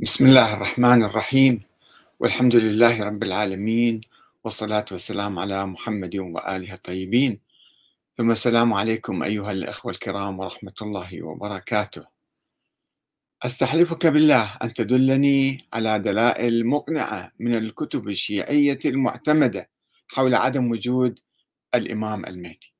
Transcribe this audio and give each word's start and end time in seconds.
بسم 0.00 0.26
الله 0.26 0.54
الرحمن 0.54 1.04
الرحيم. 1.04 1.62
والحمد 2.20 2.56
لله 2.56 3.04
رب 3.04 3.22
العالمين 3.22 4.00
والصلاة 4.44 4.84
والسلام 4.92 5.38
على 5.38 5.66
محمد 5.66 6.16
وآله 6.16 6.74
الطيبين. 6.74 7.40
ثم 8.14 8.30
السلام 8.30 8.72
عليكم 8.72 9.22
أيها 9.22 9.52
الأخوة 9.52 9.92
الكرام 9.92 10.38
ورحمة 10.38 10.74
الله 10.82 11.22
وبركاته. 11.22 12.04
أستحلفك 13.42 14.06
بالله 14.06 14.56
أن 14.62 14.74
تدلني 14.74 15.58
على 15.72 15.98
دلائل 15.98 16.66
مقنعة 16.66 17.32
من 17.40 17.54
الكتب 17.54 18.08
الشيعية 18.08 18.78
المعتمدة 18.84 19.70
حول 20.08 20.34
عدم 20.34 20.70
وجود 20.70 21.18
الإمام 21.74 22.26
المهدي. 22.26 22.75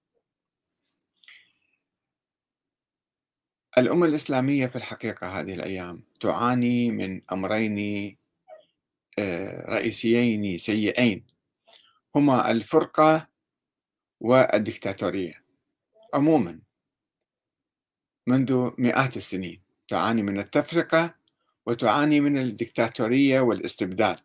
الأمة 3.79 4.06
الإسلامية 4.06 4.66
في 4.66 4.77
الحقيقة 4.77 5.40
هذه 5.40 5.52
الأيام 5.54 6.02
تعاني 6.20 6.90
من 6.90 7.21
أمرين 7.32 8.17
آه، 9.18 9.71
رئيسيين 9.71 10.58
سيئين. 10.58 11.26
هما 12.14 12.50
الفرقة 12.50 13.29
والدكتاتورية 14.20 15.44
عموما 16.14 16.61
منذ 18.26 18.70
مئات 18.79 19.17
السنين 19.17 19.62
تعاني 19.89 20.22
من 20.22 20.39
التفرقة 20.39 21.14
وتعاني 21.67 22.20
من 22.20 22.39
الدكتاتورية 22.39 23.40
والاستبداد. 23.40 24.18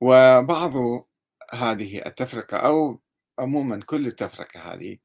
وبعض 0.00 0.72
هذه 1.52 2.06
التفرقة 2.06 2.56
أو 2.56 3.00
عموما 3.38 3.80
كل 3.86 4.06
التفرقة 4.06 4.60
هذه 4.60 4.98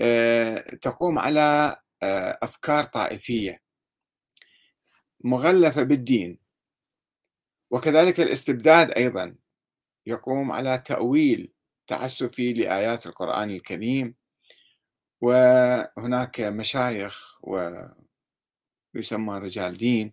آه، 0.00 0.58
تقوم 0.58 1.18
على 1.18 1.76
أفكار 2.42 2.84
طائفية 2.84 3.62
مغلفة 5.24 5.82
بالدين 5.82 6.38
وكذلك 7.70 8.20
الاستبداد 8.20 8.90
أيضا 8.90 9.36
يقوم 10.06 10.52
على 10.52 10.78
تأويل 10.78 11.52
تعسفي 11.86 12.52
لآيات 12.52 13.06
القرآن 13.06 13.50
الكريم 13.50 14.14
وهناك 15.20 16.40
مشايخ 16.40 17.38
ويسمى 18.94 19.38
رجال 19.38 19.74
دين 19.76 20.12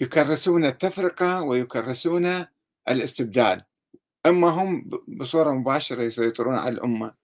يكرسون 0.00 0.64
التفرقة 0.64 1.42
ويكرسون 1.42 2.46
الاستبداد 2.88 3.64
أما 4.26 4.48
هم 4.48 4.90
بصورة 5.08 5.52
مباشرة 5.52 6.02
يسيطرون 6.02 6.54
على 6.54 6.68
الأمة 6.68 7.14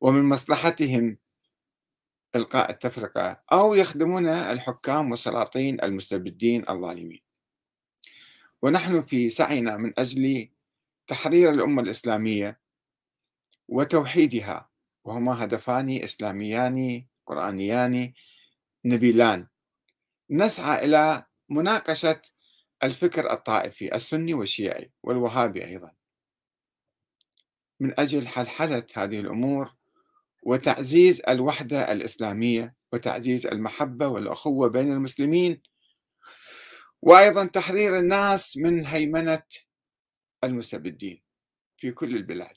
ومن 0.00 0.22
مصلحتهم 0.22 1.18
إلقاء 2.36 2.70
التفرقة 2.70 3.42
أو 3.52 3.74
يخدمون 3.74 4.28
الحكام 4.28 5.10
والسلاطين 5.10 5.82
المستبدين 5.82 6.68
الظالمين. 6.68 7.22
ونحن 8.62 9.02
في 9.02 9.30
سعينا 9.30 9.76
من 9.76 9.92
أجل 9.98 10.48
تحرير 11.06 11.50
الأمة 11.50 11.82
الإسلامية 11.82 12.60
وتوحيدها 13.68 14.70
وهما 15.04 15.44
هدفان 15.44 15.90
إسلاميان 15.90 17.06
قرآنيان 17.26 18.12
نبيلان. 18.84 19.46
نسعى 20.30 20.84
إلى 20.84 21.26
مناقشة 21.48 22.22
الفكر 22.84 23.32
الطائفي 23.32 23.94
السني 23.94 24.34
والشيعي 24.34 24.92
والوهابي 25.02 25.64
أيضا. 25.64 25.92
من 27.80 28.00
أجل 28.00 28.28
حلحلة 28.28 28.86
هذه 28.94 29.20
الأمور 29.20 29.74
وتعزيز 30.44 31.22
الوحدة 31.28 31.92
الإسلامية 31.92 32.74
وتعزيز 32.92 33.46
المحبة 33.46 34.08
والأخوة 34.08 34.68
بين 34.68 34.92
المسلمين. 34.92 35.62
وأيضا 37.02 37.44
تحرير 37.46 37.98
الناس 37.98 38.56
من 38.56 38.86
هيمنة 38.86 39.42
المستبدين 40.44 41.22
في 41.76 41.90
كل 41.92 42.16
البلاد. 42.16 42.56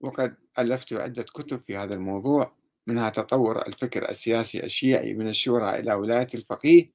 وقد 0.00 0.36
ألفت 0.58 0.92
عدة 0.92 1.22
كتب 1.22 1.60
في 1.60 1.76
هذا 1.76 1.94
الموضوع 1.94 2.56
منها 2.86 3.10
تطور 3.10 3.66
الفكر 3.66 4.08
السياسي 4.08 4.64
الشيعي 4.64 5.14
من 5.14 5.28
الشورى 5.28 5.78
إلى 5.78 5.94
ولاية 5.94 6.28
الفقيه. 6.34 6.92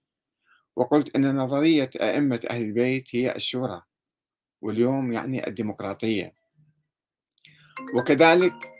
وقلت 0.76 1.16
أن 1.16 1.36
نظرية 1.36 1.90
أئمة 2.02 2.40
أهل 2.50 2.62
البيت 2.62 3.16
هي 3.16 3.36
الشورى 3.36 3.82
واليوم 4.62 5.14
يعني 5.14 5.48
الديمقراطية. 5.48 6.34
وكذلك 7.98 8.73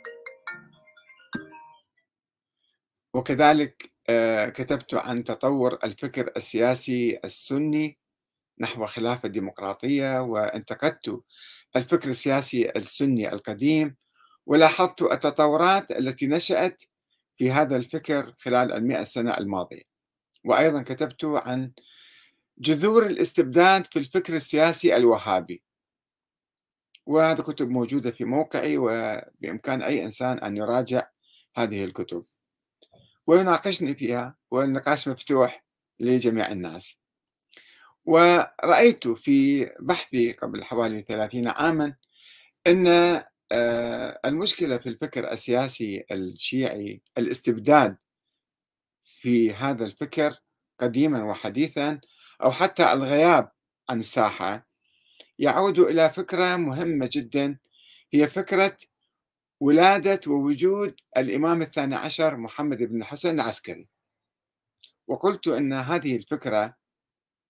وكذلك 3.14 3.92
آه، 4.08 4.48
كتبت 4.48 4.94
عن 4.94 5.24
تطور 5.24 5.78
الفكر 5.84 6.32
السياسي 6.36 7.18
السني 7.24 7.98
نحو 8.60 8.86
خلافة 8.86 9.28
ديمقراطية 9.28 10.22
وانتقدت 10.22 11.20
الفكر 11.76 12.08
السياسي 12.08 12.70
السني 12.76 13.32
القديم 13.32 13.96
ولاحظت 14.46 15.02
التطورات 15.02 15.90
التي 15.90 16.26
نشأت 16.26 16.82
في 17.36 17.50
هذا 17.50 17.76
الفكر 17.76 18.34
خلال 18.38 18.72
المئة 18.72 19.04
سنة 19.04 19.38
الماضية. 19.38 19.82
وأيضا 20.44 20.82
كتبت 20.82 21.24
عن 21.24 21.72
جذور 22.58 23.06
الاستبداد 23.06 23.86
في 23.86 23.98
الفكر 23.98 24.36
السياسي 24.36 24.96
الوهابي. 24.96 25.62
وهذه 27.06 27.40
كتب 27.40 27.68
موجودة 27.68 28.10
في 28.10 28.24
موقعي 28.24 28.78
وبإمكان 28.78 29.82
أي 29.82 30.04
إنسان 30.04 30.38
أن 30.38 30.56
يراجع 30.56 31.08
هذه 31.56 31.84
الكتب. 31.84 32.24
ويناقشني 33.26 33.94
فيها 33.94 34.36
والنقاش 34.50 35.08
مفتوح 35.08 35.64
لجميع 36.00 36.52
الناس. 36.52 36.96
ورأيت 38.04 39.08
في 39.08 39.64
بحثي 39.80 40.32
قبل 40.32 40.64
حوالي 40.64 41.00
ثلاثين 41.08 41.48
عاما 41.48 41.94
أن 42.66 42.86
آه، 43.52 44.20
المشكلة 44.24 44.78
في 44.78 44.88
الفكر 44.88 45.32
السياسي 45.32 46.04
الشيعي 46.12 47.02
الاستبداد 47.18 47.96
في 49.04 49.54
هذا 49.54 49.84
الفكر 49.84 50.38
قديما 50.80 51.24
وحديثا 51.24 52.00
أو 52.42 52.52
حتى 52.52 52.92
الغياب 52.92 53.50
عن 53.88 54.00
الساحة 54.00 54.66
يعود 55.38 55.78
إلى 55.78 56.10
فكرة 56.10 56.56
مهمة 56.56 57.08
جدا 57.12 57.58
هي 58.12 58.28
فكرة 58.28 58.76
ولادة 59.64 60.20
ووجود 60.26 60.94
الإمام 61.16 61.62
الثاني 61.62 61.94
عشر 61.94 62.36
محمد 62.36 62.82
بن 62.82 63.00
الحسن 63.00 63.40
العسكري. 63.40 63.88
وقلت 65.06 65.48
أن 65.48 65.72
هذه 65.72 66.16
الفكرة 66.16 66.76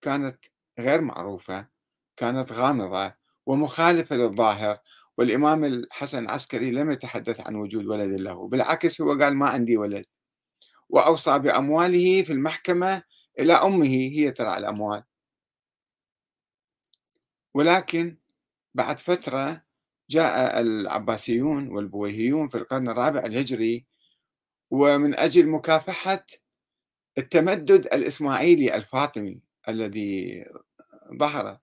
كانت 0.02 0.44
غير 0.78 1.00
معروفة 1.00 1.68
كانت 2.16 2.52
غامضة 2.52 3.14
ومخالفة 3.46 4.16
للظاهر 4.16 4.78
والإمام 5.18 5.64
الحسن 5.64 6.18
العسكري 6.18 6.70
لم 6.70 6.90
يتحدث 6.90 7.40
عن 7.46 7.54
وجود 7.54 7.86
ولد 7.86 8.20
له 8.20 8.48
بالعكس 8.48 9.00
هو 9.00 9.18
قال 9.18 9.34
ما 9.34 9.48
عندي 9.48 9.76
ولد. 9.76 10.06
وأوصى 10.88 11.38
بأمواله 11.38 12.22
في 12.22 12.32
المحكمة 12.32 13.02
إلى 13.38 13.52
أمه 13.52 13.86
هي 13.86 14.30
ترى 14.30 14.58
الأموال. 14.58 15.04
ولكن 17.54 18.16
بعد 18.74 18.98
فترة 18.98 19.63
جاء 20.10 20.60
العباسيون 20.60 21.68
والبويهيون 21.68 22.48
في 22.48 22.58
القرن 22.58 22.88
الرابع 22.88 23.20
الهجري 23.20 23.86
ومن 24.70 25.18
أجل 25.18 25.48
مكافحة 25.48 26.26
التمدد 27.18 27.86
الإسماعيلي 27.86 28.76
الفاطمي 28.76 29.40
الذي 29.68 30.44
ظهر 31.18 31.58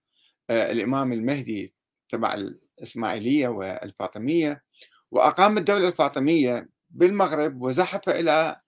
آه، 0.49 0.71
الإمام 0.71 1.13
المهدي 1.13 1.73
تبع 2.09 2.33
الإسماعيلية 2.33 3.47
والفاطمية 3.47 4.63
وأقام 5.11 5.57
الدولة 5.57 5.87
الفاطمية 5.87 6.69
بالمغرب 6.89 7.61
وزحف 7.61 8.09
إلى 8.09 8.61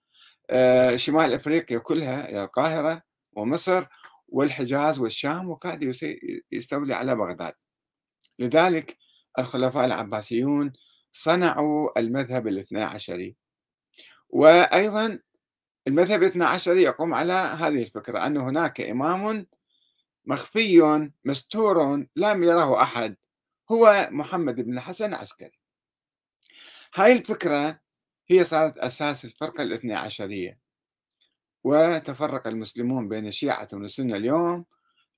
آه، 0.50 0.96
شمال 0.96 1.34
أفريقيا 1.34 1.78
كلها 1.78 2.28
إلى 2.28 2.44
القاهرة 2.44 3.02
ومصر 3.32 3.86
والحجاز 4.28 4.98
والشام 4.98 5.50
وكاد 5.50 5.94
يستولي 6.52 6.94
على 6.94 7.16
بغداد. 7.16 7.54
لذلك 8.38 8.98
الخلفاء 9.38 9.84
العباسيون 9.84 10.72
صنعوا 11.12 11.98
المذهب 11.98 12.48
الاثنى 12.48 12.82
عشري. 12.82 13.36
وأيضا 14.28 15.18
المذهب 15.88 16.22
الاثنى 16.22 16.44
عشري 16.44 16.82
يقوم 16.82 17.14
على 17.14 17.32
هذه 17.32 17.82
الفكرة 17.82 18.26
أن 18.26 18.36
هناك 18.36 18.80
إمام 18.80 19.46
مخفي 20.24 21.10
مستور 21.24 22.06
لم 22.16 22.44
يره 22.44 22.82
أحد 22.82 23.16
هو 23.70 24.08
محمد 24.10 24.54
بن 24.54 24.74
الحسن 24.78 25.08
العسكري. 25.08 25.58
هاي 26.94 27.12
الفكرة 27.12 27.80
هي 28.30 28.44
صارت 28.44 28.78
أساس 28.78 29.24
الفرقة 29.24 29.62
الاثنى 29.62 29.94
عشرية. 29.94 30.58
وتفرق 31.64 32.46
المسلمون 32.46 33.08
بين 33.08 33.26
الشيعة 33.26 33.68
والسنة 33.72 34.16
اليوم 34.16 34.64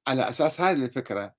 على 0.06 0.28
أساس 0.28 0.60
هذه 0.60 0.84
الفكرة. 0.84 1.34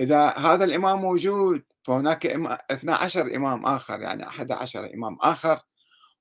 إذا 0.00 0.28
هذا 0.28 0.64
الإمام 0.64 0.98
موجود 0.98 1.62
فهناك 1.82 2.26
12 2.26 3.36
إمام 3.36 3.66
آخر 3.66 4.00
يعني 4.00 4.26
11 4.26 4.94
إمام 4.94 5.18
آخر 5.20 5.60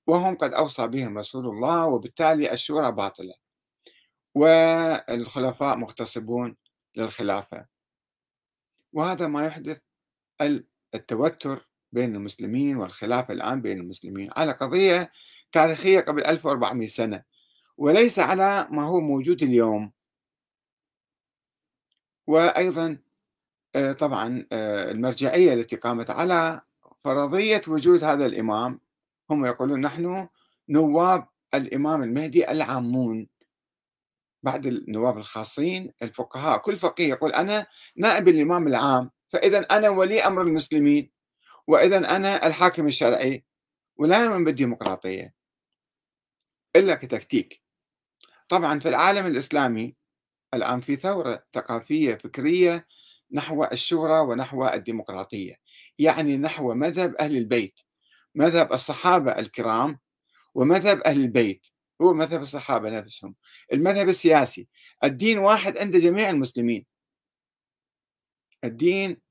وهم 0.07 0.35
قد 0.35 0.53
أوصى 0.53 0.87
بهم 0.87 1.17
رسول 1.17 1.47
الله 1.47 1.85
وبالتالي 1.85 2.53
الشورى 2.53 2.91
باطلة. 2.91 3.33
والخلفاء 4.35 5.77
مغتصبون 5.77 6.57
للخلافة. 6.95 7.65
وهذا 8.93 9.27
ما 9.27 9.45
يحدث 9.45 9.81
التوتر 10.95 11.69
بين 11.91 12.15
المسلمين 12.15 12.77
والخلافة 12.77 13.33
الآن 13.33 13.61
بين 13.61 13.79
المسلمين 13.79 14.29
على 14.37 14.51
قضية 14.51 15.11
تاريخية 15.51 15.99
قبل 15.99 16.23
1400 16.25 16.87
سنة 16.87 17.23
وليس 17.77 18.19
على 18.19 18.67
ما 18.71 18.83
هو 18.83 18.99
موجود 18.99 19.43
اليوم. 19.43 19.91
وأيضا 22.27 22.97
طبعا 23.75 24.45
آه، 24.51 24.91
المرجعية 24.91 25.53
التي 25.53 25.75
قامت 25.75 26.09
على 26.09 26.61
فرضية 27.03 27.61
وجود 27.67 28.03
هذا 28.03 28.25
الإمام 28.25 28.79
هم 29.29 29.45
يقولون 29.45 29.81
نحن 29.81 30.27
نواب 30.69 31.27
الإمام 31.53 32.03
المهدي 32.03 32.51
العامون. 32.51 33.27
بعد 34.43 34.65
النواب 34.65 35.17
الخاصين 35.17 35.93
الفقهاء 36.01 36.57
كل 36.57 36.77
فقيه 36.77 37.09
يقول 37.09 37.31
أنا 37.31 37.67
نائب 37.95 38.27
الإمام 38.27 38.67
العام 38.67 39.11
فإذا 39.27 39.59
أنا 39.59 39.89
ولي 39.89 40.21
أمر 40.21 40.41
المسلمين 40.41 41.11
وإذا 41.67 41.97
أنا 42.15 42.47
الحاكم 42.47 42.87
الشرعي 42.87 43.45
ولا 43.97 44.25
يؤمن 44.25 44.43
بالديمقراطية. 44.43 45.35
إلا 46.75 46.95
كتكتيك. 46.95 47.61
طبعا 48.49 48.79
في 48.79 48.89
العالم 48.89 49.25
الإسلامي 49.27 49.95
الآن 50.53 50.81
في 50.81 50.95
ثورة 50.95 51.45
ثقافية 51.53 52.15
فكرية 52.15 52.87
نحو 53.35 53.63
الشورى 53.63 54.19
ونحو 54.19 54.67
الديمقراطية 54.67 55.55
يعني 55.99 56.37
نحو 56.37 56.73
مذهب 56.73 57.15
أهل 57.15 57.37
البيت 57.37 57.79
مذهب 58.35 58.73
الصحابة 58.73 59.31
الكرام 59.31 59.99
ومذهب 60.55 60.99
أهل 61.01 61.21
البيت 61.21 61.61
هو 62.01 62.13
مذهب 62.13 62.41
الصحابة 62.41 62.89
نفسهم. 62.89 63.35
المذهب 63.73 64.09
السياسي 64.09 64.67
الدين 65.03 65.37
واحد 65.37 65.77
عند 65.77 65.97
جميع 65.97 66.29
المسلمين. 66.29 66.85
الدين 68.63 69.21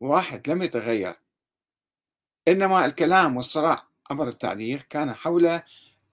واحد 0.00 0.50
لم 0.50 0.62
يتغير. 0.62 1.14
إنما 2.48 2.84
الكلام 2.84 3.36
والصراع 3.36 3.88
عبر 4.10 4.28
التاريخ 4.28 4.82
كان 4.82 5.14
حول 5.14 5.60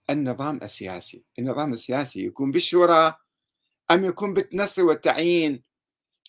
النظام 0.09 0.59
السياسي. 0.63 1.23
النظام 1.39 1.73
السياسي 1.73 2.25
يكون 2.25 2.51
بالشورى 2.51 3.15
أم 3.91 4.05
يكون 4.05 4.33
بالنصر 4.33 4.85
والتعيين 4.85 5.63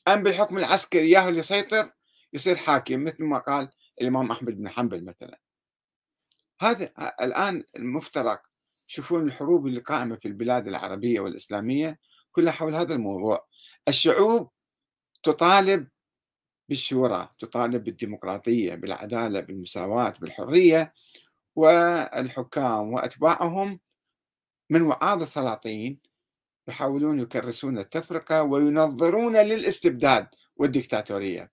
أم 0.08 0.22
بالحكم 0.22 0.58
العسكري 0.58 1.10
ياهو 1.10 1.28
اللي 1.28 1.40
يسيطر 1.40 1.93
يصير 2.32 2.56
حاكم 2.56 3.04
مثل 3.04 3.25
ما 3.25 3.38
قال 3.38 3.69
الإمام 4.00 4.31
أحمد 4.31 4.56
بن 4.56 4.69
حنبل 4.69 5.04
مثلا. 5.04 5.40
هذا 6.60 6.93
الآن 7.20 7.64
المفترق 7.76 8.43
شوفون 8.87 9.22
الحروب 9.22 9.66
اللي 9.66 9.81
قائمة 9.81 10.16
في 10.16 10.28
البلاد 10.28 10.69
العربية 10.69 11.20
والإسلامية 11.20 11.99
كلها 12.32 12.52
حول 12.52 12.76
هذا 12.76 12.94
الموضوع. 12.94 13.46
الشعوب 13.88 14.50
تطالب 15.22 15.88
بالشورى 16.69 17.28
تطالب 17.38 17.84
بالديمقراطية 17.84 18.75
بالعدالة 18.75 19.40
بالمساواة 19.40 20.14
بالحرية 20.20 20.94
والحكام 21.56 22.93
وأتباعهم 22.93 23.81
من 24.70 24.82
وعاظ 24.82 25.22
السلاطين 25.22 26.00
يحاولون 26.68 27.20
يكرسون 27.20 27.78
التفرقة 27.78 28.42
وينظرون 28.42 29.36
للاستبداد 29.36 30.28
والديكتاتورية 30.56 31.52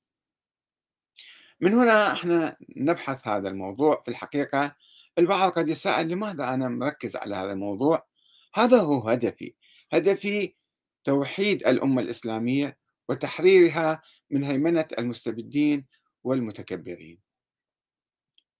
من 1.61 1.73
هنا 1.73 2.11
إحنا 2.13 2.57
نبحث 2.75 3.27
هذا 3.27 3.49
الموضوع. 3.49 4.01
في 4.01 4.07
الحقيقة 4.07 4.75
البعض 5.17 5.51
قد 5.51 5.69
يسأل 5.69 6.07
لماذا 6.07 6.53
أنا 6.53 6.67
مركز 6.69 7.15
على 7.15 7.35
هذا 7.35 7.51
الموضوع؟ 7.51 8.07
هذا 8.55 8.77
هو 8.77 9.09
هدفي. 9.09 9.53
هدفي 9.91 10.55
توحيد 11.03 11.67
الأمة 11.67 12.01
الإسلامية 12.01 12.77
وتحريرها 13.09 14.01
من 14.29 14.43
هيمنة 14.43 14.87
المستبدين 14.99 15.85
والمتكبرين. 16.23 17.19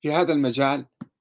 في 0.01 0.11
هذا 0.11 0.33
المجال 0.33 0.85